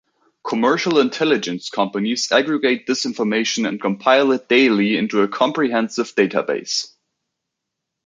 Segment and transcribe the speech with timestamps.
[0.43, 6.95] Commercial intelligence companies aggregate this information and compile it daily into a comprehensive database.